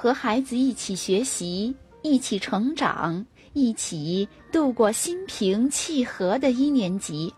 [0.00, 7.34] 和孩子一起学习，一起成长，一起度过心平气和的一年级。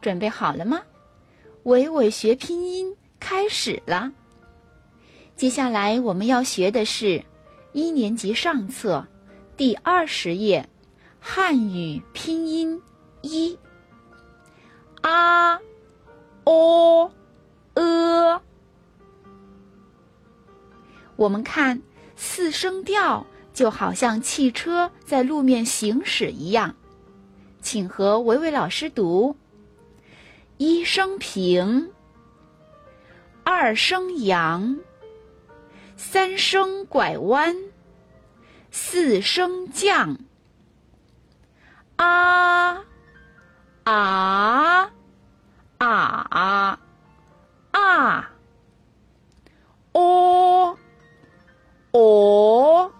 [0.00, 0.80] 准备好了吗？
[1.64, 4.12] 伟伟学拼音开始了。
[5.34, 7.20] 接下来我们要学的是
[7.72, 9.04] 一年级上册
[9.56, 10.68] 第二十页
[11.18, 12.80] 汉语拼音
[13.22, 13.58] 一
[15.00, 15.58] 啊
[16.44, 17.10] 哦
[17.74, 18.40] 呃。
[21.16, 21.82] 我们看
[22.20, 26.74] 四声调，就好像汽车在路面行驶一样。
[27.62, 29.36] 请和维维老师读：
[30.56, 31.92] 一声平，
[33.44, 34.80] 二声扬，
[35.96, 37.56] 三声拐弯，
[38.72, 40.18] 四声降。
[41.94, 42.84] 啊
[51.92, 52.92] 哦，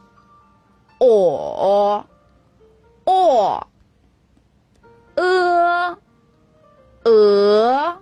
[0.98, 2.04] 哦，
[3.04, 3.66] 哦，
[5.14, 5.98] 呃，
[7.04, 8.00] 呃，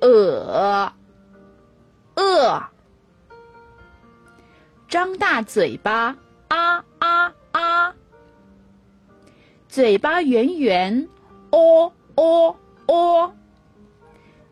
[0.00, 0.92] 呃，
[2.14, 2.62] 呃，
[4.88, 6.16] 张大嘴巴，
[6.48, 7.94] 啊啊啊！
[9.68, 11.08] 嘴巴圆圆，
[11.50, 13.32] 哦哦哦！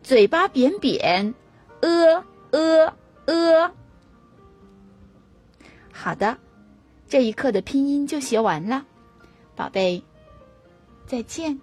[0.03, 1.33] 嘴巴扁扁，
[1.81, 2.93] 呃呃
[3.25, 3.71] 呃。
[5.99, 6.37] 好的，
[7.09, 8.85] 这一课的拼音就学完了，
[9.55, 10.03] 宝贝，
[11.07, 11.59] 再见。